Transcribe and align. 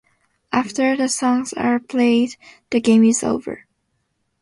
After 0.51 0.97
the 0.97 1.07
songs 1.07 1.53
are 1.53 1.77
played, 1.77 2.35
the 2.71 2.81
game 2.81 3.03
is 3.03 3.23
over. 3.23 3.67